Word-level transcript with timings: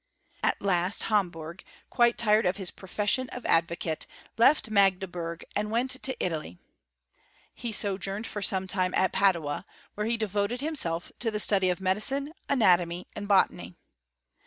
At 0.41 0.59
last 0.63 1.03
Homberg, 1.03 1.63
quite 1.91 2.17
tired 2.17 2.47
of 2.47 2.57
his 2.57 2.71
profession 2.71 3.29
of 3.29 3.45
advocate, 3.45 4.07
left 4.35 4.71
Magdeburg 4.71 5.45
and 5.55 5.69
went 5.69 5.91
to 5.91 6.15
Italy. 6.19 6.57
He 7.53 7.71
sojourned 7.71 8.25
for 8.25 8.41
some 8.41 8.65
time 8.65 8.95
at 8.95 9.13
Padua, 9.13 9.63
where 9.93 10.07
he 10.07 10.17
devoted 10.17 10.59
himself 10.59 11.11
to 11.19 11.29
the 11.29 11.39
study 11.39 11.69
of 11.69 11.79
medicine, 11.79 12.33
anatomy, 12.49 13.09
and 13.15 13.27
botany. 13.27 13.75